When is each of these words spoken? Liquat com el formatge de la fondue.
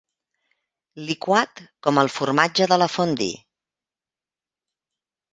Liquat 1.09 1.59
com 1.87 1.99
el 2.03 2.09
formatge 2.13 2.67
de 2.71 2.79
la 2.83 2.87
fondue. 2.93 3.27